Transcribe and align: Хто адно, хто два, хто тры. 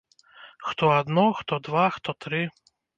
Хто 0.69 0.89
адно, 0.99 1.27
хто 1.43 1.63
два, 1.71 1.87
хто 1.99 2.21
тры. 2.25 2.45